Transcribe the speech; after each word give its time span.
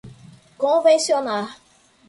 convencionar 0.63 1.45